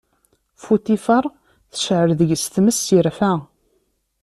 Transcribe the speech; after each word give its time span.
Futifaṛ 0.63 1.25
tecɛel 1.71 2.11
deg-s 2.19 2.45
tmes, 2.47 2.79
irfa. 2.97 3.31